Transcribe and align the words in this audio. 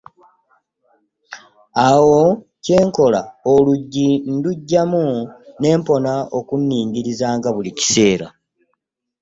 Awo 1.89 2.21
kye 2.63 2.77
nkola 2.87 3.21
oluggi 3.53 4.07
nduggyamu 4.33 5.03
ne 5.59 5.69
mpona 5.79 6.13
okunningirizanga 6.37 7.49
buli 7.55 7.71
kaseera. 7.77 8.27